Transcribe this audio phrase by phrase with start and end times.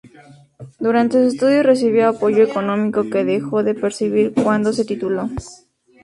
[0.79, 5.29] Durante sus estudios recibió apoyo económico, que dejó de percibir cuando se tituló.